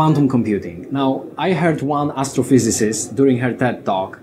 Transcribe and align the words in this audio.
quantum 0.00 0.30
computing. 0.30 0.86
Now, 0.90 1.26
I 1.36 1.52
heard 1.52 1.82
one 1.82 2.08
astrophysicist 2.12 3.14
during 3.14 3.36
her 3.40 3.52
TED 3.52 3.84
talk 3.84 4.18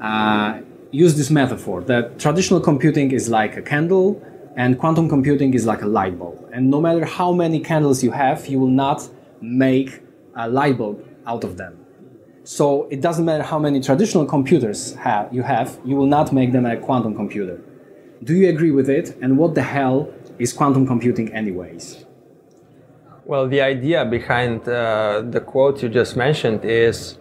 uh, 0.00 0.60
use 0.92 1.16
this 1.16 1.28
metaphor 1.28 1.82
that 1.90 2.20
traditional 2.20 2.60
computing 2.60 3.10
is 3.10 3.28
like 3.28 3.56
a 3.56 3.62
candle 3.72 4.22
and 4.54 4.78
quantum 4.78 5.08
computing 5.08 5.54
is 5.54 5.66
like 5.66 5.82
a 5.82 5.88
light 5.88 6.16
bulb. 6.20 6.48
And 6.52 6.70
no 6.70 6.80
matter 6.80 7.04
how 7.04 7.32
many 7.32 7.58
candles 7.58 8.04
you 8.04 8.12
have, 8.12 8.46
you 8.46 8.60
will 8.60 8.76
not 8.84 9.08
make 9.40 9.90
a 10.36 10.48
light 10.48 10.78
bulb 10.78 11.04
out 11.26 11.42
of 11.42 11.56
them. 11.56 11.84
So 12.44 12.86
it 12.88 13.00
doesn't 13.00 13.24
matter 13.24 13.42
how 13.42 13.58
many 13.58 13.80
traditional 13.80 14.24
computers 14.24 14.96
you 15.32 15.42
have, 15.42 15.80
you 15.84 15.96
will 15.96 16.06
not 16.06 16.32
make 16.32 16.52
them 16.52 16.64
a 16.64 16.76
quantum 16.76 17.16
computer. 17.16 17.60
Do 18.22 18.36
you 18.36 18.48
agree 18.48 18.70
with 18.70 18.88
it? 18.88 19.16
And 19.20 19.36
what 19.36 19.56
the 19.56 19.62
hell 19.62 20.14
is 20.38 20.52
quantum 20.52 20.86
computing, 20.86 21.34
anyways? 21.34 22.04
Well, 23.28 23.46
the 23.46 23.60
idea 23.60 24.06
behind 24.06 24.66
uh, 24.66 25.20
the 25.20 25.42
quote 25.42 25.82
you 25.82 25.90
just 25.90 26.16
mentioned 26.16 26.64
is 26.64 27.18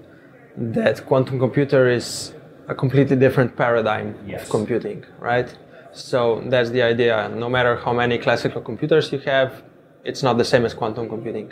that 0.55 1.05
quantum 1.05 1.37
computer 1.37 1.89
is 1.89 2.33
a 2.69 2.73
completely 2.73 3.17
different 3.17 3.57
paradigm 3.57 4.15
yes. 4.25 4.43
of 4.43 4.49
computing, 4.49 5.03
right? 5.19 5.53
So 5.91 6.41
that's 6.45 6.69
the 6.69 6.81
idea. 6.81 7.27
No 7.27 7.49
matter 7.49 7.75
how 7.75 7.91
many 7.91 8.17
classical 8.19 8.61
computers 8.61 9.11
you 9.11 9.19
have, 9.19 9.63
it's 10.05 10.23
not 10.23 10.37
the 10.37 10.45
same 10.45 10.63
as 10.63 10.73
quantum 10.73 11.09
computing. 11.09 11.51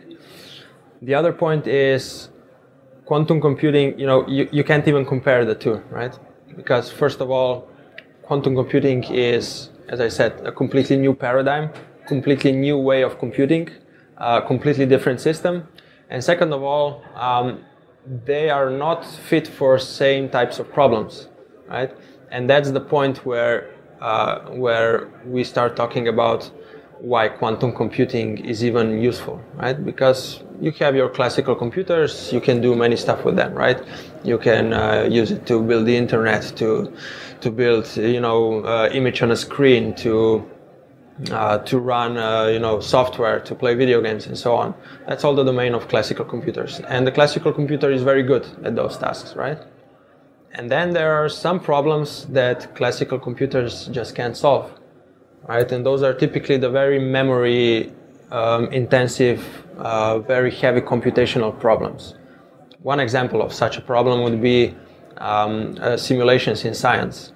The 1.02 1.16
other 1.16 1.34
point 1.34 1.68
is 1.68 2.30
quantum 3.04 3.42
computing, 3.42 4.00
you 4.00 4.06
know, 4.06 4.26
you, 4.26 4.48
you 4.54 4.64
can't 4.64 4.88
even 4.88 5.06
compare 5.06 5.44
the 5.44 5.56
two, 5.56 5.84
right? 5.92 6.18
Because 6.56 6.90
first 6.90 7.20
of 7.20 7.30
all, 7.30 7.68
quantum 8.22 8.56
computing 8.56 9.04
is, 9.04 9.72
as 9.90 10.00
I 10.00 10.08
said, 10.08 10.32
a 10.48 10.52
completely 10.54 10.96
new 10.96 11.14
paradigm, 11.14 11.72
completely 12.08 12.54
new 12.54 12.78
way 12.78 13.02
of 13.02 13.20
computing 13.20 13.70
a 14.18 14.42
completely 14.42 14.86
different 14.86 15.22
system. 15.22 15.68
And 16.10 16.24
second 16.24 16.54
of 16.54 16.64
all, 16.64 17.04
um, 17.16 17.64
they 18.26 18.50
are 18.50 18.70
not 18.70 19.06
fit 19.06 19.48
for 19.48 19.80
same 19.80 20.30
types 20.30 20.60
of 20.60 20.72
problems, 20.72 21.28
right? 21.68 21.92
And 22.32 22.50
that's 22.50 22.72
the 22.72 22.82
point 22.82 23.26
where 23.26 23.72
uh, 24.02 24.40
where 24.52 25.08
we 25.26 25.44
start 25.44 25.76
talking 25.76 26.08
about 26.08 26.52
why 27.00 27.28
quantum 27.28 27.72
computing 27.74 28.38
is 28.46 28.64
even 28.64 29.02
useful, 29.02 29.42
right? 29.56 29.84
Because 29.86 30.44
you 30.60 30.72
have 30.72 30.96
your 30.96 31.10
classical 31.10 31.56
computers, 31.56 32.32
you 32.32 32.40
can 32.40 32.62
do 32.62 32.76
many 32.76 32.96
stuff 32.96 33.26
with 33.26 33.36
them, 33.36 33.54
right? 33.54 33.82
You 34.24 34.38
can 34.38 34.74
uh, 34.74 35.08
use 35.10 35.32
it 35.32 35.46
to 35.48 35.62
build 35.62 35.86
the 35.86 35.96
internet, 35.96 36.54
to 36.58 36.92
to 37.42 37.52
build, 37.52 37.96
you 37.98 38.22
know, 38.22 38.64
uh, 38.66 38.90
image 38.94 39.22
on 39.22 39.32
a 39.32 39.36
screen, 39.36 39.94
to 39.96 40.46
uh, 41.32 41.60
to 41.60 41.80
run 41.80 42.18
uh, 42.18 42.46
you 42.46 42.60
know 42.60 42.80
software 42.80 43.40
to 43.40 43.56
play 43.56 43.74
video 43.74 44.02
games 44.02 44.28
and 44.28 44.38
so 44.38 44.56
on. 44.56 44.74
That's 45.08 45.24
all 45.24 45.34
the 45.34 45.44
domain 45.44 45.74
of 45.74 45.88
classical 45.88 46.26
computers. 46.26 46.82
And 46.82 47.08
the 47.08 47.12
classical 47.12 47.54
computer 47.54 47.92
is 47.92 48.04
very 48.04 48.24
good 48.24 48.46
at 48.64 48.76
those 48.76 48.98
tasks 48.98 49.36
right? 49.36 49.60
And 50.54 50.72
then 50.72 50.92
there 50.92 51.14
are 51.14 51.30
some 51.30 51.60
problems 51.60 52.26
that 52.28 52.76
classical 52.76 53.20
computers 53.20 53.88
just 53.88 54.16
can't 54.16 54.36
solve 54.36 54.72
right? 55.48 55.72
And 55.72 55.86
those 55.86 56.04
are 56.04 56.14
typically 56.14 56.58
the 56.58 56.70
very 56.70 57.00
memory 57.00 57.94
um, 58.32 58.66
intensive 58.74 59.42
uh, 59.78 60.20
very 60.20 60.52
heavy 60.52 60.82
computational 60.82 61.58
problems. 61.60 62.16
One 62.82 63.00
example 63.00 63.42
of 63.42 63.54
such 63.54 63.78
a 63.78 63.82
problem 63.82 64.24
would 64.24 64.42
be 64.42 64.76
um, 65.18 65.78
uh, 65.80 65.98
simulations 65.98 66.66
in 66.66 66.74
science 66.74 67.32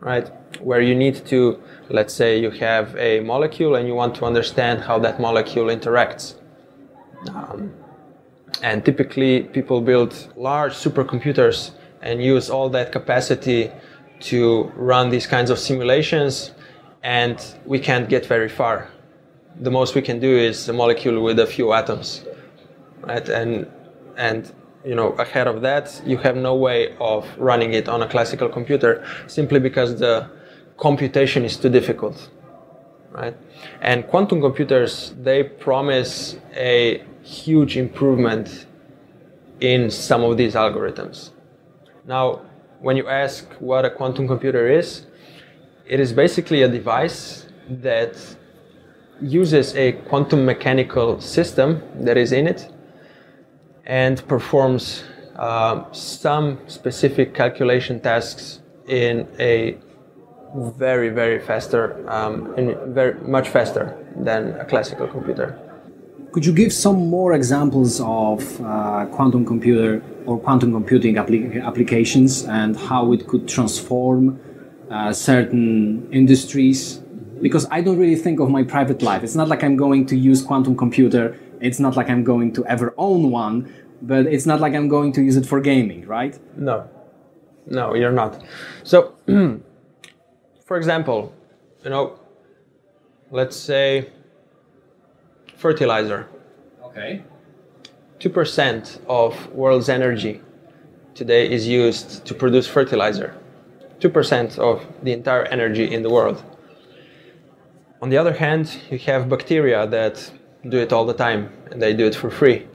right 0.00 0.30
where 0.60 0.80
you 0.80 0.94
need 0.94 1.24
to 1.26 1.60
let's 1.88 2.12
say 2.12 2.38
you 2.38 2.50
have 2.50 2.96
a 2.96 3.20
molecule 3.20 3.76
and 3.76 3.86
you 3.86 3.94
want 3.94 4.14
to 4.16 4.24
understand 4.24 4.80
how 4.80 4.98
that 4.98 5.20
molecule 5.20 5.66
interacts. 5.66 6.34
Um, 7.32 7.72
and 8.62 8.84
typically, 8.84 9.42
people 9.42 9.80
build 9.80 10.32
large 10.36 10.72
supercomputers 10.72 11.72
and 12.02 12.22
use 12.22 12.48
all 12.50 12.68
that 12.70 12.92
capacity 12.92 13.70
to 14.20 14.72
run 14.76 15.10
these 15.10 15.26
kinds 15.26 15.50
of 15.50 15.58
simulations, 15.58 16.52
and 17.02 17.44
we 17.66 17.78
can't 17.78 18.08
get 18.08 18.24
very 18.24 18.48
far. 18.48 18.88
The 19.60 19.70
most 19.70 19.94
we 19.94 20.02
can 20.02 20.20
do 20.20 20.36
is 20.36 20.68
a 20.68 20.72
molecule 20.72 21.22
with 21.22 21.38
a 21.38 21.46
few 21.46 21.72
atoms, 21.72 22.24
right? 23.02 23.28
And 23.28 23.70
and 24.16 24.52
you 24.86 24.94
know 24.94 25.10
ahead 25.12 25.48
of 25.48 25.62
that, 25.62 26.00
you 26.06 26.16
have 26.18 26.36
no 26.36 26.54
way 26.54 26.94
of 27.00 27.26
running 27.38 27.74
it 27.74 27.88
on 27.88 28.02
a 28.02 28.08
classical 28.08 28.48
computer 28.48 29.04
simply 29.26 29.58
because 29.58 29.98
the 29.98 30.30
computation 30.76 31.44
is 31.44 31.56
too 31.56 31.68
difficult, 31.68 32.30
right? 33.10 33.36
And 33.80 34.06
quantum 34.06 34.40
computers, 34.40 35.12
they 35.18 35.42
promise 35.42 36.36
a 36.54 37.02
huge 37.22 37.76
improvement 37.76 38.66
in 39.60 39.90
some 39.90 40.22
of 40.22 40.36
these 40.36 40.54
algorithms. 40.54 41.30
Now, 42.06 42.42
when 42.80 42.96
you 42.96 43.08
ask 43.08 43.50
what 43.58 43.84
a 43.84 43.90
quantum 43.90 44.28
computer 44.28 44.70
is, 44.70 45.06
it 45.86 45.98
is 45.98 46.12
basically 46.12 46.62
a 46.62 46.68
device 46.68 47.46
that 47.68 48.14
uses 49.20 49.74
a 49.74 49.92
quantum 50.08 50.44
mechanical 50.44 51.20
system 51.20 51.82
that 52.04 52.16
is 52.16 52.32
in 52.32 52.46
it 52.46 52.70
and 53.86 54.26
performs 54.28 55.04
uh, 55.36 55.84
some 55.92 56.58
specific 56.66 57.34
calculation 57.34 58.00
tasks 58.00 58.60
in 58.88 59.28
a 59.38 59.76
very 60.54 61.08
very 61.08 61.38
faster 61.38 62.08
um, 62.08 62.54
and 62.56 62.94
very 62.94 63.14
much 63.20 63.48
faster 63.48 63.96
than 64.16 64.58
a 64.60 64.64
classical 64.64 65.06
computer. 65.06 65.58
Could 66.32 66.44
you 66.44 66.52
give 66.52 66.72
some 66.72 67.08
more 67.08 67.32
examples 67.32 68.00
of 68.00 68.60
uh, 68.60 69.06
quantum 69.06 69.44
computer 69.46 70.02
or 70.26 70.38
quantum 70.38 70.72
computing 70.72 71.14
applic 71.14 71.64
applications 71.64 72.44
and 72.44 72.76
how 72.76 73.12
it 73.12 73.26
could 73.26 73.48
transform 73.48 74.38
uh, 74.90 75.12
certain 75.12 76.06
industries? 76.12 77.00
Because 77.40 77.66
I 77.70 77.80
don't 77.80 77.98
really 77.98 78.16
think 78.16 78.40
of 78.40 78.50
my 78.50 78.64
private 78.64 79.02
life. 79.02 79.22
It's 79.22 79.34
not 79.34 79.48
like 79.48 79.64
I'm 79.64 79.76
going 79.76 80.06
to 80.06 80.16
use 80.16 80.42
quantum 80.42 80.76
computer. 80.76 81.38
It's 81.60 81.78
not 81.80 81.96
like 81.96 82.08
I'm 82.10 82.24
going 82.24 82.52
to 82.54 82.64
ever 82.66 82.94
own 82.96 83.30
one, 83.30 83.72
but 84.02 84.26
it's 84.26 84.46
not 84.46 84.60
like 84.60 84.74
I'm 84.74 84.88
going 84.88 85.12
to 85.12 85.22
use 85.22 85.36
it 85.36 85.46
for 85.46 85.60
gaming, 85.60 86.06
right? 86.06 86.38
No, 86.56 86.88
no, 87.66 87.94
you're 87.94 88.12
not. 88.12 88.42
So 88.84 89.14
for 90.66 90.76
example, 90.76 91.32
you 91.84 91.90
know, 91.90 92.18
let's 93.30 93.56
say 93.56 94.10
fertilizer. 95.56 96.28
Okay. 96.84 97.22
2% 98.20 99.00
of 99.08 99.52
world's 99.52 99.88
energy 99.88 100.40
today 101.14 101.50
is 101.50 101.66
used 101.68 102.24
to 102.26 102.34
produce 102.34 102.66
fertilizer. 102.66 103.34
2% 104.00 104.58
of 104.58 104.86
the 105.02 105.12
entire 105.12 105.44
energy 105.44 105.92
in 105.92 106.02
the 106.02 106.10
world. 106.10 106.42
On 108.02 108.10
the 108.10 108.18
other 108.18 108.32
hand, 108.32 108.78
you 108.90 108.98
have 108.98 109.28
bacteria 109.28 109.86
that 109.86 110.30
do 110.68 110.78
it 110.78 110.92
all 110.92 111.06
the 111.06 111.14
time 111.14 111.50
and 111.70 111.80
they 111.80 111.92
do 111.94 112.06
it 112.06 112.14
for 112.14 112.30
free. 112.30 112.66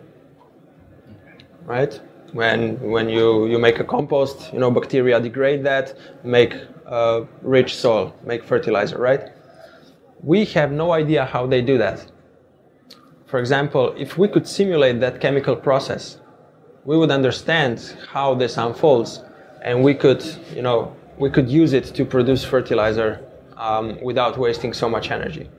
Right? 1.66 2.00
When 2.34 2.79
when 2.79 3.09
you, 3.09 3.47
you 3.47 3.59
make 3.59 3.79
a 3.79 3.84
compost, 3.84 4.53
you 4.53 4.59
know 4.59 4.72
bacteria 4.72 5.19
degrade 5.19 5.63
that, 5.66 5.97
make 6.24 6.53
rich 7.41 7.75
soil, 7.75 8.16
make 8.24 8.44
fertilizer, 8.44 8.97
right? 8.97 9.29
We 10.24 10.46
have 10.46 10.72
no 10.72 10.91
idea 10.91 11.25
how 11.25 11.47
they 11.47 11.62
do 11.62 11.78
that. 11.78 12.06
For 13.25 13.40
example, 13.40 13.94
if 13.97 14.18
we 14.18 14.28
could 14.28 14.47
simulate 14.47 15.00
that 15.00 15.22
chemical 15.22 15.56
process, 15.56 16.19
we 16.84 16.97
would 16.97 17.11
understand 17.11 17.96
how 18.11 18.35
this 18.35 18.58
unfolds, 18.58 19.23
and 19.64 19.84
we 19.84 19.94
could, 19.94 20.23
you 20.53 20.61
know, 20.61 20.96
we 21.17 21.29
could 21.29 21.49
use 21.49 21.73
it 21.73 21.85
to 21.96 22.05
produce 22.05 22.44
fertilizer 22.44 23.26
um, 23.58 23.97
without 24.02 24.37
wasting 24.37 24.73
so 24.73 24.90
much 24.90 25.11
energy. 25.11 25.49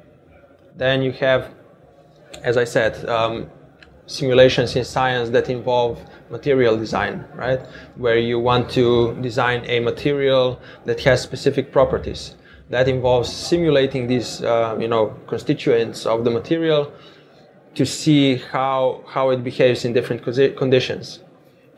Then 0.76 1.02
you 1.02 1.12
have, 1.12 1.54
as 2.42 2.56
I 2.56 2.64
said, 2.64 3.08
um, 3.08 3.50
simulations 4.06 4.76
in 4.76 4.84
science 4.84 5.30
that 5.30 5.48
involve 5.48 5.98
material 6.30 6.76
design, 6.76 7.24
right? 7.34 7.60
Where 7.96 8.18
you 8.18 8.38
want 8.38 8.70
to 8.70 9.14
design 9.20 9.64
a 9.66 9.80
material 9.80 10.60
that 10.84 11.00
has 11.00 11.22
specific 11.22 11.72
properties. 11.72 12.34
That 12.70 12.88
involves 12.88 13.30
simulating 13.32 14.06
these, 14.06 14.42
uh, 14.42 14.76
you 14.80 14.88
know, 14.88 15.14
constituents 15.26 16.06
of 16.06 16.24
the 16.24 16.30
material 16.30 16.92
to 17.74 17.86
see 17.86 18.36
how 18.36 19.04
how 19.06 19.30
it 19.30 19.42
behaves 19.42 19.84
in 19.84 19.92
different 19.92 20.22
conditions, 20.22 21.20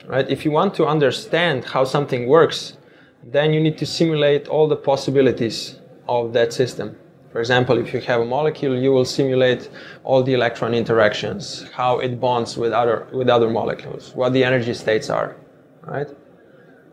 right? 0.06 0.28
If 0.28 0.44
you 0.44 0.50
want 0.50 0.74
to 0.74 0.86
understand 0.86 1.64
how 1.64 1.84
something 1.84 2.28
works, 2.28 2.76
then 3.22 3.52
you 3.52 3.60
need 3.60 3.78
to 3.78 3.86
simulate 3.86 4.48
all 4.48 4.68
the 4.68 4.76
possibilities 4.76 5.78
of 6.08 6.32
that 6.32 6.52
system. 6.52 6.96
For 7.34 7.40
example, 7.40 7.78
if 7.78 7.92
you 7.92 8.00
have 8.02 8.20
a 8.20 8.24
molecule, 8.24 8.78
you 8.78 8.92
will 8.92 9.04
simulate 9.04 9.68
all 10.04 10.22
the 10.22 10.34
electron 10.34 10.72
interactions, 10.72 11.66
how 11.72 11.98
it 11.98 12.20
bonds 12.20 12.56
with 12.56 12.72
other, 12.72 13.08
with 13.12 13.28
other 13.28 13.50
molecules, 13.50 14.12
what 14.14 14.32
the 14.32 14.44
energy 14.44 14.72
states 14.72 15.10
are, 15.10 15.34
right? 15.82 16.06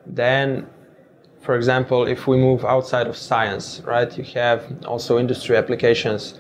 Then, 0.08 0.66
for 1.42 1.56
example, 1.56 2.08
if 2.08 2.26
we 2.26 2.38
move 2.38 2.66
outside 2.66 3.06
of 3.06 3.16
science, 3.16 3.84
right, 3.86 4.18
you 4.18 4.24
have 4.34 4.66
also 4.84 5.20
industry 5.20 5.56
applications. 5.58 6.40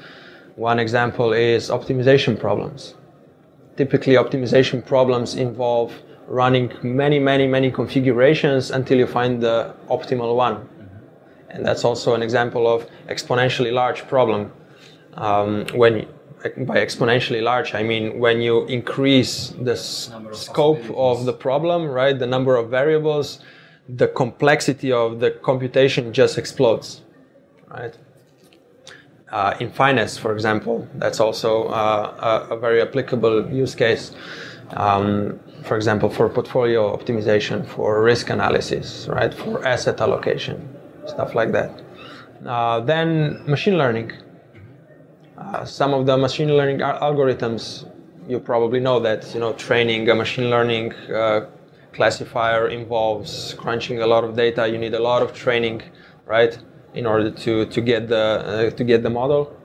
One 0.56 0.80
example 0.80 1.32
is 1.32 1.70
optimization 1.70 2.40
problems. 2.40 2.96
typically 3.78 4.16
optimization 4.16 4.84
problems 4.84 5.36
involve 5.36 5.94
running 6.28 6.72
many, 6.82 7.20
many, 7.20 7.46
many 7.48 7.70
configurations 7.70 8.72
until 8.72 8.98
you 8.98 9.06
find 9.06 9.44
the 9.44 9.76
optimal 9.90 10.36
one. 10.36 10.58
And 11.52 11.66
that's 11.66 11.84
also 11.84 12.16
an 12.16 12.24
example 12.24 12.68
of 12.68 12.90
exponentially 13.08 13.72
large 13.72 14.08
problem. 14.08 14.52
Um, 15.14 15.66
when 15.74 16.08
by 16.66 16.78
exponentially 16.78 17.42
large, 17.42 17.76
I 17.76 17.84
mean 17.84 18.20
when 18.20 18.42
you 18.42 18.66
increase 18.66 19.50
the 19.62 19.76
scope 19.76 20.84
of 20.96 21.26
the 21.26 21.34
problem, 21.34 21.86
right? 21.86 22.18
The 22.18 22.26
number 22.26 22.56
of 22.56 22.70
variables, 22.70 23.42
the 23.88 24.08
complexity 24.08 24.92
of 24.92 25.20
the 25.20 25.32
computation 25.32 26.14
just 26.14 26.38
explodes, 26.38 27.02
right? 27.70 27.96
Uh, 29.32 29.56
in 29.60 29.72
finance, 29.72 30.18
for 30.18 30.34
example, 30.34 30.88
that's 30.96 31.20
also 31.20 31.68
uh, 31.68 32.48
a, 32.50 32.56
a, 32.56 32.60
very 32.60 32.82
applicable 32.82 33.50
use 33.50 33.76
case. 33.76 34.12
Um, 34.72 35.40
for 35.64 35.78
example, 35.78 36.10
for 36.10 36.28
portfolio 36.28 36.96
optimization, 36.96 37.66
for 37.66 38.04
risk 38.04 38.30
analysis, 38.30 39.08
right? 39.08 39.34
For 39.34 39.66
asset 39.66 40.02
allocation, 40.02 40.71
stuff 41.12 41.36
like 41.36 41.52
that. 41.52 41.72
Uh, 42.46 42.80
then 42.80 43.44
machine 43.48 43.78
learning 43.78 44.12
uh, 45.42 45.66
some 45.66 45.94
of 45.94 46.06
the 46.06 46.18
machine 46.18 46.56
learning 46.56 46.80
algorithms, 46.80 47.90
you 48.28 48.40
probably 48.40 48.80
know 48.80 49.00
that 49.00 49.34
you 49.34 49.40
know 49.40 49.54
training 49.54 50.08
a 50.10 50.16
machine 50.16 50.50
learning 50.50 50.94
uh, 50.94 51.48
classifier 51.94 52.68
involves 52.68 53.56
crunching 53.56 54.02
a 54.02 54.08
lot 54.08 54.24
of 54.24 54.36
data. 54.36 54.68
You 54.68 54.78
need 54.78 54.94
a 54.94 55.00
lot 55.00 55.22
of 55.22 55.34
training, 55.34 55.82
right, 56.26 56.58
in 56.94 57.06
order 57.06 57.32
to 57.32 57.66
to 57.66 57.82
get 57.82 58.08
the 58.08 58.18
uh, 58.18 58.70
to 58.78 58.84
get 58.84 59.04
the 59.04 59.10
model. 59.10 59.58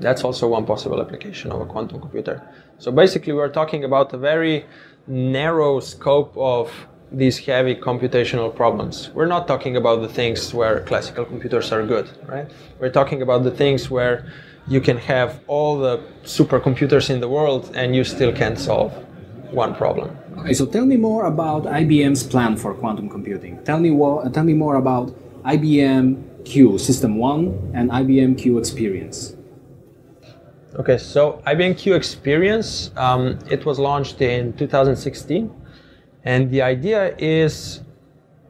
That's 0.00 0.24
also 0.24 0.48
one 0.48 0.64
possible 0.64 1.00
application 1.00 1.52
of 1.52 1.60
a 1.60 1.66
quantum 1.66 2.00
computer. 2.00 2.42
So 2.78 2.90
basically, 2.90 3.32
we're 3.32 3.54
talking 3.60 3.84
about 3.84 4.12
a 4.14 4.18
very 4.18 4.66
narrow 5.06 5.80
scope 5.80 6.32
of 6.36 6.72
these 7.16 7.38
heavy 7.38 7.74
computational 7.74 8.54
problems. 8.54 9.10
We're 9.14 9.26
not 9.26 9.46
talking 9.46 9.76
about 9.76 10.02
the 10.02 10.08
things 10.08 10.52
where 10.52 10.80
classical 10.80 11.24
computers 11.24 11.72
are 11.72 11.84
good, 11.86 12.10
right? 12.26 12.50
We're 12.80 12.90
talking 12.90 13.22
about 13.22 13.44
the 13.44 13.50
things 13.50 13.90
where 13.90 14.26
you 14.66 14.80
can 14.80 14.96
have 14.96 15.40
all 15.46 15.78
the 15.78 15.98
supercomputers 16.24 17.10
in 17.10 17.20
the 17.20 17.28
world 17.28 17.70
and 17.74 17.94
you 17.94 18.04
still 18.04 18.32
can't 18.32 18.58
solve 18.58 18.92
one 19.50 19.74
problem. 19.74 20.16
Okay, 20.38 20.54
so 20.54 20.66
tell 20.66 20.86
me 20.86 20.96
more 20.96 21.26
about 21.26 21.64
IBM's 21.64 22.22
plan 22.22 22.56
for 22.56 22.74
quantum 22.74 23.08
computing. 23.08 23.62
Tell 23.64 23.78
me 23.78 23.90
what, 23.90 24.32
tell 24.34 24.44
me 24.44 24.54
more 24.54 24.76
about 24.76 25.14
IBM 25.44 26.44
Q 26.44 26.78
System 26.78 27.16
1 27.16 27.72
and 27.74 27.90
IBM 27.90 28.38
Q 28.38 28.58
Experience. 28.58 29.36
Okay, 30.76 30.98
so 30.98 31.40
IBM 31.46 31.78
Q 31.78 31.94
Experience, 31.94 32.90
um, 32.96 33.38
it 33.48 33.64
was 33.64 33.78
launched 33.78 34.20
in 34.20 34.52
2016. 34.54 35.63
And 36.24 36.50
the 36.50 36.62
idea 36.62 37.14
is 37.18 37.82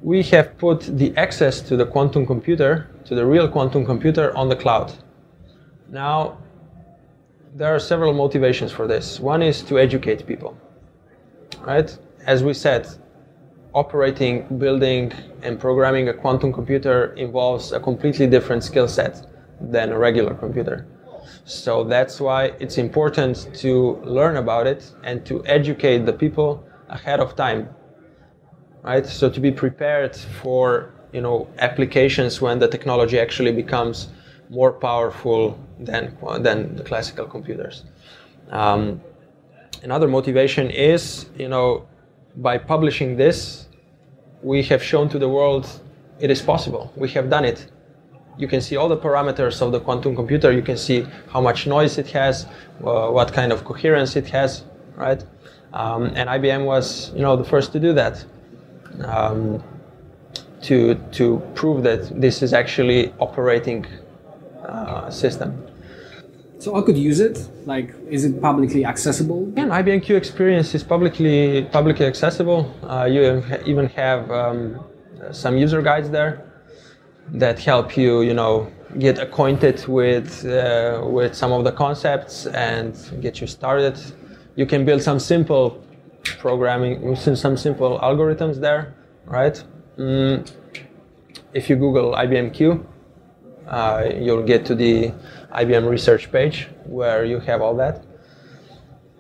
we 0.01 0.23
have 0.25 0.57
put 0.59 0.81
the 0.99 1.17
access 1.17 1.61
to 1.63 1.77
the 1.77 1.87
quantum 1.87 2.25
computer, 2.27 2.89
to 3.05 3.15
the 3.15 3.27
real 3.27 3.49
quantum 3.49 3.85
computer 3.85 4.37
on 4.37 4.49
the 4.49 4.57
cloud. 4.57 4.93
Now, 5.91 6.39
there 7.55 7.75
are 7.75 7.81
several 7.81 8.13
motivations 8.13 8.73
for 8.73 8.87
this. 8.87 9.21
One 9.21 9.43
is 9.43 9.63
to 9.63 9.79
educate 9.79 10.27
people, 10.27 10.57
right? 11.61 11.97
As 12.27 12.43
we 12.43 12.55
said, 12.55 12.89
operating, 13.75 14.59
building, 14.59 15.13
and 15.43 15.59
programming 15.59 16.09
a 16.09 16.15
quantum 16.15 16.53
computer 16.53 17.13
involves 17.15 17.73
a 17.73 17.81
completely 17.81 18.27
different 18.27 18.63
skill 18.63 18.89
set 18.89 19.27
than 19.61 19.91
a 19.91 19.99
regular 19.99 20.35
computer. 20.35 20.87
So 21.45 21.85
that's 21.85 22.21
why 22.21 22.53
it's 22.61 22.79
important 22.79 23.51
to 23.57 23.97
learn 24.05 24.37
about 24.37 24.67
it 24.67 24.93
and 25.03 25.25
to 25.27 25.45
educate 25.47 26.07
the 26.07 26.13
people 26.13 26.65
ahead 26.89 27.21
of 27.21 27.37
time, 27.37 27.69
right? 28.83 29.07
So 29.07 29.31
to 29.31 29.41
be 29.41 29.51
prepared 29.51 30.17
for 30.17 30.93
you 31.13 31.21
know 31.21 31.49
applications 31.59 32.41
when 32.41 32.59
the 32.59 32.69
technology 32.69 33.19
actually 33.19 33.53
becomes 33.53 34.09
more 34.51 34.73
powerful 34.73 35.59
than, 35.79 36.17
than 36.41 36.77
the 36.77 36.83
classical 36.83 37.27
computers. 37.27 37.85
Um, 38.51 39.01
another 39.83 40.09
motivation 40.09 40.71
is, 40.71 41.27
you 41.37 41.49
know, 41.49 41.87
by 42.37 42.59
publishing 42.59 43.17
this, 43.17 43.69
we 44.43 44.63
have 44.65 44.83
shown 44.83 45.09
to 45.09 45.19
the 45.19 45.29
world 45.29 45.69
it 46.21 46.31
is 46.31 46.41
possible. 46.43 46.93
We 46.97 47.09
have 47.11 47.29
done 47.31 47.45
it. 47.45 47.67
You 48.39 48.49
can 48.49 48.61
see 48.61 48.77
all 48.77 48.89
the 48.89 48.97
parameters 48.97 49.63
of 49.63 49.73
the 49.73 49.81
quantum 49.81 50.15
computer. 50.15 50.53
You 50.53 50.63
can 50.63 50.77
see 50.77 51.07
how 51.29 51.41
much 51.41 51.67
noise 51.67 51.99
it 51.99 52.09
has, 52.09 52.47
uh, 52.85 53.09
what 53.09 53.33
kind 53.33 53.53
of 53.53 53.65
coherence 53.65 54.17
it 54.17 54.29
has, 54.29 54.65
right? 54.97 55.23
Um, 55.75 56.05
and 56.15 56.31
IBM 56.31 56.65
was, 56.65 57.13
you 57.15 57.21
know, 57.23 57.37
the 57.37 57.45
first 57.45 57.73
to 57.73 57.81
do 57.81 57.93
that. 57.93 58.25
Um, 59.05 59.63
to 60.65 60.95
to 61.13 61.43
prove 61.55 61.83
that 61.83 62.21
this 62.21 62.43
is 62.43 62.53
actually 62.53 63.13
operating 63.19 63.87
uh, 64.67 65.11
system. 65.11 65.51
So 66.59 66.77
I 66.77 66.83
could 66.83 66.97
use 66.97 67.21
it. 67.21 67.37
Like, 67.67 67.95
is 68.09 68.25
it 68.25 68.41
publicly 68.41 68.85
accessible? 68.87 69.53
Yeah, 69.57 69.67
IBM 69.81 70.03
Q 70.03 70.17
Experience 70.17 70.75
is 70.75 70.83
publicly 70.83 71.65
publicly 71.79 72.07
accessible. 72.07 72.61
Uh, 72.83 73.05
you 73.05 73.45
even 73.67 73.87
have 73.91 74.31
um, 74.31 74.81
some 75.33 75.59
user 75.59 75.83
guides 75.83 76.09
there 76.11 76.33
that 77.33 77.59
help 77.59 77.97
you, 77.97 78.23
you 78.23 78.35
know, 78.35 78.71
get 78.99 79.19
acquainted 79.19 79.87
with 79.87 80.45
uh, 80.47 81.03
with 81.05 81.35
some 81.35 81.53
of 81.53 81.65
the 81.65 81.73
concepts 81.73 82.47
and 82.47 82.95
get 83.21 83.41
you 83.41 83.47
started. 83.47 83.97
You 84.57 84.67
can 84.67 84.85
build 84.85 85.03
some 85.03 85.19
simple 85.19 85.83
programming, 86.39 87.17
some 87.17 87.57
simple 87.57 87.99
algorithms 88.01 88.61
there, 88.61 88.95
right? 89.27 89.63
Mm. 89.99 90.51
If 91.53 91.71
you 91.71 91.77
Google 91.77 92.13
IBM 92.13 92.53
Q, 92.53 92.87
uh, 93.67 94.09
you'll 94.17 94.43
get 94.43 94.65
to 94.67 94.75
the 94.75 95.13
IBM 95.53 95.89
research 95.89 96.31
page 96.31 96.69
where 96.85 97.25
you 97.25 97.39
have 97.41 97.63
all 97.63 97.75
that. 97.77 98.05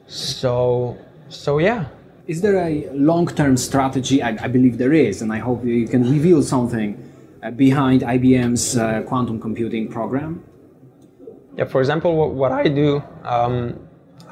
So, 0.07 0.99
so 1.29 1.59
yeah. 1.59 1.87
Is 2.27 2.41
there 2.41 2.57
a 2.57 2.89
long-term 2.93 3.57
strategy? 3.57 4.23
I, 4.23 4.31
I 4.45 4.49
believe 4.49 4.79
there 4.79 4.95
is, 4.95 5.21
and 5.21 5.33
I 5.33 5.39
hope 5.39 5.65
you 5.65 5.87
can 5.87 6.11
reveal 6.11 6.43
something 6.43 6.97
uh, 7.43 7.51
behind 7.51 8.01
IBM's 8.03 8.77
uh, 8.77 9.03
quantum 9.03 9.39
computing 9.39 9.89
program. 9.89 10.43
Yeah, 11.57 11.67
for 11.67 11.81
example, 11.81 12.17
what, 12.17 12.31
what 12.31 12.53
I 12.53 12.69
do, 12.69 13.03
um, 13.25 13.84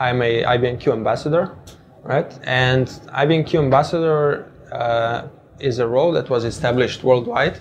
I'm 0.02 0.20
a 0.20 0.42
IBM 0.42 0.80
Q 0.80 0.92
ambassador, 0.92 1.56
right? 2.02 2.30
And 2.42 2.86
IBM 3.22 3.46
Q 3.46 3.60
ambassador 3.60 4.50
uh, 4.72 5.28
is 5.60 5.78
a 5.78 5.86
role 5.86 6.10
that 6.12 6.28
was 6.28 6.44
established 6.44 7.04
worldwide 7.04 7.60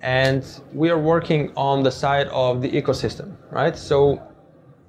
and 0.00 0.42
we 0.72 0.90
are 0.90 0.98
working 1.14 1.52
on 1.56 1.82
the 1.82 1.90
side 1.90 2.28
of 2.28 2.62
the 2.62 2.70
ecosystem, 2.70 3.28
right? 3.50 3.76
So 3.76 4.22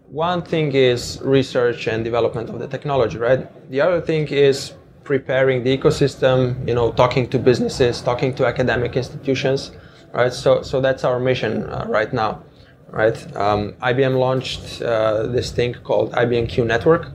one 0.09 0.41
thing 0.43 0.73
is 0.73 1.19
research 1.23 1.87
and 1.87 2.03
development 2.03 2.49
of 2.49 2.59
the 2.59 2.67
technology, 2.67 3.17
right? 3.17 3.41
The 3.71 3.81
other 3.81 4.01
thing 4.01 4.27
is 4.27 4.73
preparing 5.03 5.63
the 5.63 5.75
ecosystem, 5.75 6.67
you 6.67 6.75
know, 6.75 6.91
talking 6.91 7.27
to 7.29 7.39
businesses, 7.39 8.01
talking 8.01 8.35
to 8.35 8.45
academic 8.45 8.95
institutions, 8.95 9.71
right? 10.13 10.33
So, 10.33 10.61
so 10.61 10.81
that's 10.81 11.03
our 11.03 11.19
mission 11.19 11.63
uh, 11.63 11.85
right 11.87 12.11
now, 12.13 12.43
right? 12.95 13.35
Um, 13.35 13.73
IBM 13.83 14.17
launched 14.17 14.81
uh, 14.81 15.27
this 15.27 15.51
thing 15.51 15.73
called 15.83 16.13
IBM 16.13 16.47
Q 16.47 16.63
Network, 16.63 17.11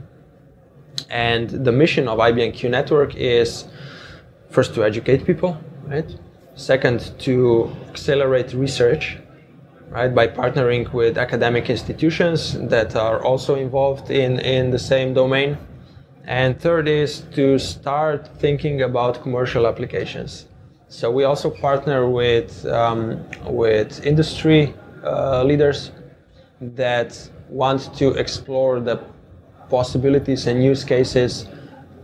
and 1.09 1.49
the 1.49 1.73
mission 1.73 2.07
of 2.07 2.19
IBM 2.19 2.53
Q 2.55 2.69
Network 2.69 3.15
is 3.17 3.65
first 4.51 4.75
to 4.75 4.85
educate 4.85 5.25
people, 5.25 5.59
right? 5.87 6.09
Second, 6.55 7.19
to 7.21 7.75
accelerate 7.89 8.53
research, 8.53 9.17
right, 9.89 10.15
by 10.15 10.27
partnering 10.27 10.93
with 10.93 11.17
academic 11.17 11.71
institutions 11.71 12.59
that 12.69 12.95
are 12.95 13.25
also 13.25 13.55
involved 13.55 14.11
in, 14.11 14.39
in 14.41 14.71
the 14.71 14.79
same 14.79 15.15
domain. 15.15 15.57
And 16.27 16.61
third 16.61 16.89
is 16.89 17.23
to 17.37 17.59
start 17.59 18.29
thinking 18.39 18.83
about 18.83 19.23
commercial 19.23 19.67
applications. 19.67 20.47
So 20.89 21.11
we 21.11 21.25
also 21.25 21.49
partner 21.49 22.11
with, 22.11 22.67
um, 22.67 23.25
with 23.47 24.05
industry 24.05 24.75
uh, 25.05 25.43
leaders 25.45 25.93
that 26.61 27.31
want 27.49 27.95
to 27.97 28.11
explore 28.11 28.81
the 28.81 29.03
possibilities 29.69 30.47
and 30.47 30.63
use 30.63 30.85
cases 30.85 31.47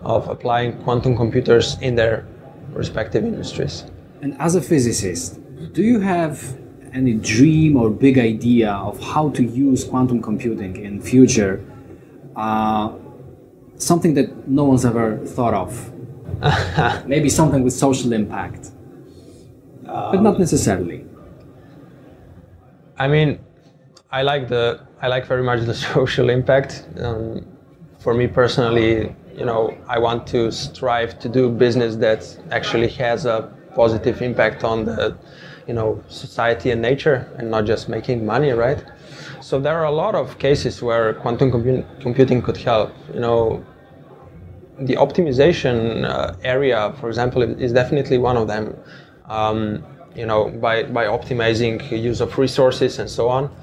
of 0.00 0.28
applying 0.28 0.80
quantum 0.82 1.16
computers 1.16 1.76
in 1.80 1.94
their 1.94 2.26
respective 2.72 3.24
industries. 3.24 3.84
And 4.22 4.36
as 4.40 4.54
a 4.54 4.62
physicist, 4.62 5.40
do 5.72 5.82
you 5.82 6.00
have 6.00 6.58
any 6.92 7.14
dream 7.14 7.76
or 7.76 7.90
big 7.90 8.18
idea 8.18 8.72
of 8.72 9.00
how 9.00 9.30
to 9.30 9.42
use 9.42 9.84
quantum 9.84 10.22
computing 10.22 10.76
in 10.76 11.02
future? 11.02 11.64
Uh, 12.34 12.92
something 13.76 14.14
that 14.14 14.48
no 14.48 14.64
one's 14.64 14.84
ever 14.84 15.18
thought 15.26 15.54
of. 15.54 15.92
Maybe 17.06 17.28
something 17.28 17.62
with 17.62 17.72
social 17.72 18.12
impact, 18.12 18.70
um, 19.86 20.12
but 20.12 20.22
not 20.22 20.38
necessarily. 20.38 21.04
I 22.98 23.08
mean, 23.08 23.38
I 24.10 24.22
like 24.22 24.48
the 24.48 24.80
I 25.02 25.08
like 25.08 25.26
very 25.26 25.42
much 25.42 25.60
the 25.64 25.74
social 25.94 26.30
impact. 26.30 26.84
Um, 27.00 27.46
for 27.98 28.14
me 28.14 28.26
personally, 28.26 29.14
you 29.36 29.44
know, 29.44 29.76
I 29.88 29.98
want 29.98 30.26
to 30.28 30.50
strive 30.52 31.18
to 31.18 31.28
do 31.28 31.50
business 31.50 31.96
that 31.96 32.20
actually 32.50 32.88
has 32.88 33.26
a 33.26 33.52
positive 33.74 34.22
impact 34.22 34.64
on 34.64 34.84
the, 34.84 35.16
you 35.66 35.74
know, 35.74 36.02
society 36.08 36.70
and 36.70 36.80
nature, 36.80 37.28
and 37.36 37.50
not 37.50 37.66
just 37.66 37.88
making 37.88 38.24
money, 38.24 38.50
right? 38.52 38.82
So 39.40 39.58
there 39.60 39.74
are 39.74 39.84
a 39.84 39.90
lot 39.90 40.14
of 40.14 40.38
cases 40.38 40.82
where 40.82 41.14
quantum 41.14 41.50
compu- 41.50 41.84
computing 42.00 42.40
could 42.42 42.56
help. 42.56 42.92
You 43.12 43.20
know, 43.20 43.64
the 44.78 44.94
optimization 44.94 46.04
uh, 46.08 46.36
area, 46.42 46.94
for 47.00 47.08
example, 47.08 47.42
is 47.42 47.72
definitely 47.72 48.18
one 48.18 48.36
of 48.36 48.46
them. 48.46 48.76
Um, 49.26 49.84
you 50.16 50.26
know, 50.26 50.48
by, 50.48 50.84
by 50.84 51.04
optimizing 51.04 51.90
use 51.90 52.20
of 52.20 52.38
resources 52.38 52.98
and 52.98 53.08
so 53.08 53.28
on. 53.28 53.54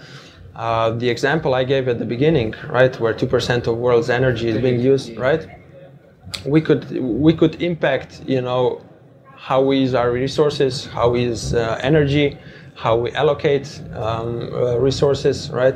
Uh, 0.55 0.91
the 0.91 1.09
example 1.09 1.55
I 1.55 1.63
gave 1.63 1.87
at 1.87 1.97
the 1.97 2.05
beginning, 2.05 2.53
right, 2.69 2.97
where 2.99 3.13
two 3.13 3.25
percent 3.25 3.65
of 3.65 3.77
world's 3.77 4.09
energy 4.09 4.49
is 4.49 4.61
being 4.61 4.79
used, 4.79 5.17
right? 5.17 5.47
We 6.45 6.61
could 6.61 6.91
we 7.01 7.33
could 7.33 7.61
impact, 7.61 8.21
you 8.27 8.41
know, 8.41 8.81
how 9.35 9.61
we 9.61 9.79
use 9.79 9.95
our 9.95 10.11
resources, 10.11 10.85
how 10.85 11.09
we 11.09 11.23
use 11.23 11.53
uh, 11.53 11.79
energy, 11.81 12.37
how 12.75 12.97
we 12.97 13.11
allocate 13.13 13.81
um, 13.95 14.53
uh, 14.53 14.77
resources, 14.77 15.49
right? 15.49 15.75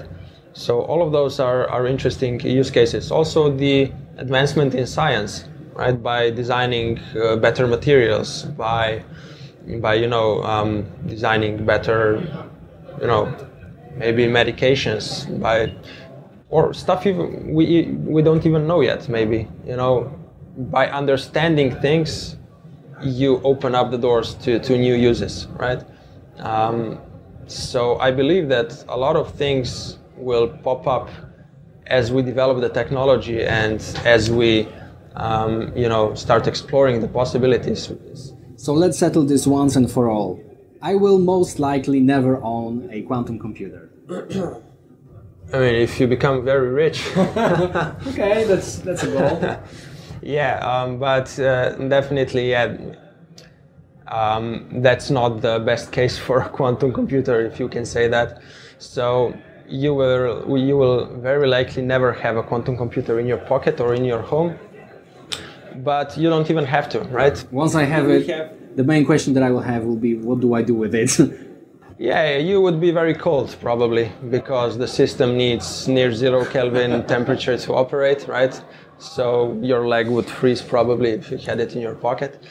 So 0.54 0.82
all 0.82 1.02
of 1.06 1.12
those 1.12 1.40
are, 1.40 1.68
are 1.70 1.86
interesting 1.86 2.40
use 2.40 2.72
cases. 2.72 3.12
Also, 3.12 3.52
the 3.52 3.92
advancement 4.18 4.74
in 4.74 4.88
science, 4.88 5.48
right, 5.74 6.02
by 6.02 6.32
designing 6.32 7.00
uh, 7.00 7.36
better 7.36 7.68
materials, 7.68 8.44
by 8.44 9.04
by 9.82 9.96
you 9.96 10.08
know 10.08 10.44
um, 10.44 10.86
designing 11.08 11.66
better, 11.66 12.18
you 13.02 13.08
know, 13.08 13.34
maybe 13.96 14.26
medications 14.26 15.28
by 15.42 15.74
or 16.50 16.74
stuff 16.74 17.06
even 17.06 17.54
we 17.54 17.84
we 18.06 18.22
don't 18.22 18.46
even 18.46 18.68
know 18.68 18.82
yet. 18.82 19.10
Maybe 19.10 19.48
you 19.66 19.76
know 19.76 20.14
by 20.58 20.90
understanding 20.90 21.80
things, 21.82 22.38
you 23.02 23.42
open 23.44 23.76
up 23.76 23.92
the 23.92 23.98
doors 23.98 24.36
to 24.36 24.60
to 24.60 24.78
new 24.78 24.96
uses, 24.96 25.48
right? 25.60 25.84
Um, 26.40 27.00
so 27.48 27.98
I 28.00 28.12
believe 28.12 28.50
that 28.50 28.84
a 28.90 28.98
lot 28.98 29.16
of 29.16 29.34
things 29.34 30.00
will 30.18 30.48
pop 30.64 30.88
up 30.88 31.10
as 31.88 32.12
we 32.12 32.22
develop 32.22 32.60
the 32.60 32.70
technology 32.70 33.44
and 33.44 33.80
as 34.04 34.30
we 34.30 34.68
um, 35.16 35.76
you 35.76 35.90
know 35.90 36.14
start 36.16 36.48
exploring 36.48 37.02
the 37.02 37.08
possibilities. 37.08 37.92
So 38.58 38.74
let's 38.74 38.98
settle 38.98 39.24
this 39.24 39.46
once 39.46 39.76
and 39.76 39.90
for 39.90 40.10
all. 40.10 40.42
I 40.82 40.96
will 40.96 41.20
most 41.20 41.60
likely 41.60 42.00
never 42.00 42.42
own 42.42 42.90
a 42.92 43.04
quantum 43.04 43.38
computer. 43.38 43.90
I 45.54 45.60
mean, 45.60 45.76
if 45.76 46.00
you 46.00 46.08
become 46.08 46.44
very 46.44 46.70
rich. 46.70 47.08
okay, 47.18 48.44
that's 48.44 48.80
that's 48.80 49.04
a 49.04 49.12
goal. 49.12 49.58
yeah, 50.22 50.58
um, 50.60 50.98
but 50.98 51.40
uh, 51.40 51.76
definitely, 51.88 52.50
yeah, 52.50 52.76
um, 54.08 54.82
that's 54.82 55.10
not 55.12 55.42
the 55.42 55.60
best 55.60 55.92
case 55.92 56.18
for 56.18 56.42
a 56.42 56.50
quantum 56.50 56.92
computer, 56.92 57.46
if 57.46 57.60
you 57.60 57.70
can 57.70 57.86
say 57.86 58.08
that. 58.08 58.42
So 58.80 59.34
you 59.70 59.94
will 59.94 60.58
you 60.58 60.78
will 60.78 61.06
very 61.20 61.48
likely 61.48 61.84
never 61.84 62.12
have 62.12 62.38
a 62.38 62.44
quantum 62.44 62.76
computer 62.76 63.20
in 63.20 63.28
your 63.28 63.38
pocket 63.38 63.80
or 63.80 63.94
in 63.94 64.04
your 64.04 64.22
home 64.22 64.58
but 65.84 66.18
you 66.18 66.30
don't 66.30 66.50
even 66.50 66.66
have 66.66 66.90
to, 66.90 67.00
right? 67.02 67.44
Once 67.52 67.76
I 67.76 67.84
have 67.84 68.10
it, 68.10 68.28
have... 68.30 68.76
the 68.76 68.84
main 68.84 69.06
question 69.06 69.34
that 69.34 69.44
I 69.44 69.52
will 69.52 69.62
have 69.62 69.84
will 69.84 69.96
be, 69.96 70.16
what 70.16 70.40
do 70.40 70.54
I 70.54 70.62
do 70.62 70.74
with 70.74 70.96
it? 70.96 71.20
yeah, 71.98 72.38
you 72.38 72.62
would 72.62 72.80
be 72.80 72.92
very 72.92 73.14
cold 73.14 73.56
probably 73.62 74.12
because 74.30 74.78
the 74.78 74.88
system 74.88 75.38
needs 75.38 75.88
near 75.88 76.12
zero 76.12 76.46
Kelvin 76.46 77.06
temperature 77.16 77.58
to 77.58 77.74
operate, 77.74 78.28
right? 78.28 78.60
So 79.00 79.58
your 79.62 79.88
leg 79.88 80.08
would 80.08 80.30
freeze 80.30 80.62
probably 80.62 81.12
if 81.12 81.32
you 81.32 81.38
had 81.38 81.60
it 81.60 81.76
in 81.76 81.82
your 81.82 81.96
pocket. 81.96 82.44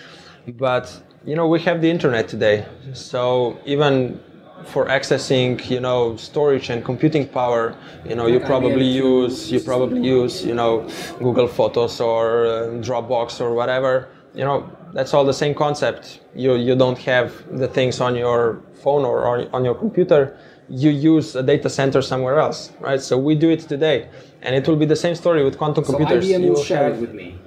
But 0.47 1.02
you 1.25 1.35
know, 1.35 1.49
we 1.49 1.61
have 1.62 1.83
the 1.83 1.90
internet 1.90 2.28
today, 2.28 2.66
so 2.92 3.59
even 3.64 4.21
for 4.64 4.86
accessing 4.86 5.68
you 5.70 5.80
know 5.80 6.16
storage 6.16 6.70
and 6.70 6.84
computing 6.84 7.28
power 7.28 7.76
you 8.04 8.14
know 8.14 8.26
you 8.26 8.40
probably 8.40 8.86
use 8.86 9.50
you 9.50 9.60
probably 9.60 10.00
use 10.00 10.44
you 10.44 10.54
know 10.54 10.88
google 11.18 11.46
photos 11.46 12.00
or 12.00 12.46
uh, 12.46 12.50
dropbox 12.80 13.40
or 13.40 13.54
whatever. 13.54 14.08
You 14.34 14.44
know 14.44 14.70
that's 14.92 15.14
all 15.14 15.25
the 15.25 15.34
same 15.34 15.54
concept. 15.54 16.20
You 16.34 16.56
you 16.56 16.75
don't 16.75 16.98
have 16.98 17.32
the 17.58 17.68
things 17.68 18.00
on 18.00 18.14
your 18.16 18.62
phone 18.82 19.04
or 19.04 19.26
on, 19.26 19.48
on 19.52 19.64
your 19.64 19.75
computer. 19.75 20.38
You 20.68 20.90
use 20.90 21.36
a 21.36 21.42
data 21.42 21.70
center 21.70 22.02
somewhere 22.02 22.40
else 22.40 22.72
right? 22.80 23.00
So 23.00 23.16
we 23.18 23.34
do 23.34 23.50
it 23.50 23.60
today. 23.60 24.08
And 24.42 24.54
it 24.54 24.66
will 24.68 24.76
be 24.76 24.86
the 24.86 24.96
same 24.96 25.14
story 25.14 25.44
with 25.44 25.58
quantum 25.58 25.84
so 25.84 25.92
computers. 25.92 26.26
IBM 26.26 26.40
will, 26.40 26.54
will 26.54 26.62
share 26.62 26.92
it 26.92 27.00
with 27.00 27.12
me. 27.14 27.38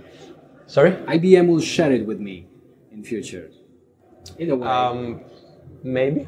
Sorry? 0.68 0.92
IBM 0.92 1.48
will 1.48 1.62
share 1.62 1.92
it 1.92 2.06
with 2.06 2.20
me 2.20 2.48
in 2.92 3.04
future. 3.04 3.50
In 4.38 4.52
a 4.52 4.56
way. 4.56 4.68
Um, 4.68 5.22
maybe. 5.84 6.28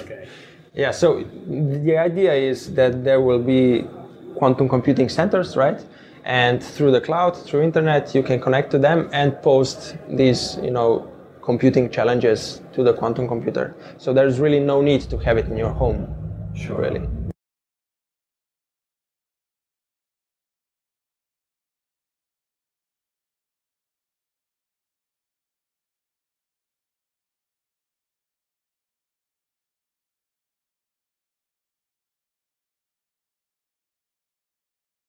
Okay. 0.00 0.28
Yeah, 0.74 0.90
so 0.90 1.24
the 1.48 1.96
idea 1.98 2.34
is 2.34 2.74
that 2.74 3.04
there 3.04 3.20
will 3.20 3.42
be 3.42 3.86
quantum 4.36 4.68
computing 4.68 5.08
centers, 5.08 5.56
right? 5.56 5.84
And 6.24 6.62
through 6.62 6.92
the 6.92 7.00
cloud, 7.00 7.36
through 7.36 7.62
internet, 7.62 8.14
you 8.14 8.22
can 8.22 8.40
connect 8.40 8.70
to 8.72 8.78
them 8.78 9.08
and 9.12 9.40
post 9.42 9.96
these, 10.08 10.58
you 10.62 10.70
know, 10.70 11.10
computing 11.42 11.90
challenges 11.90 12.60
to 12.74 12.82
the 12.82 12.92
quantum 12.92 13.26
computer. 13.26 13.74
So 13.96 14.12
there's 14.12 14.38
really 14.38 14.60
no 14.60 14.82
need 14.82 15.00
to 15.10 15.16
have 15.18 15.38
it 15.38 15.46
in 15.46 15.56
your 15.56 15.70
home, 15.70 16.06
sure. 16.54 16.80
really. 16.80 17.08